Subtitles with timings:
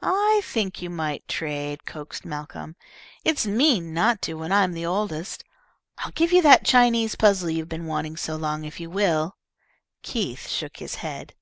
[0.00, 2.74] "I think you might trade," coaxed Malcolm.
[3.22, 5.44] "It's mean not to when I'm the oldest.
[5.98, 9.36] I'll give you that Chinese puzzle you've been wanting so long if you will."
[10.00, 11.34] Keith shook his head.